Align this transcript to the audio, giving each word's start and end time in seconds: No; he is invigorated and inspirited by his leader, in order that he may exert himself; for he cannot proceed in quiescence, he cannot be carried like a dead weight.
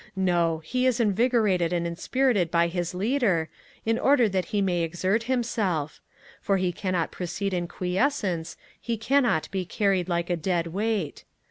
No; 0.15 0.63
he 0.65 0.87
is 0.87 0.99
invigorated 0.99 1.71
and 1.71 1.85
inspirited 1.85 2.49
by 2.49 2.69
his 2.69 2.95
leader, 2.95 3.49
in 3.85 3.99
order 3.99 4.27
that 4.27 4.45
he 4.45 4.59
may 4.59 4.81
exert 4.81 5.25
himself; 5.25 6.01
for 6.41 6.57
he 6.57 6.71
cannot 6.71 7.11
proceed 7.11 7.53
in 7.53 7.67
quiescence, 7.67 8.57
he 8.81 8.97
cannot 8.97 9.47
be 9.51 9.63
carried 9.63 10.09
like 10.09 10.31
a 10.31 10.35
dead 10.37 10.65
weight. 10.65 11.23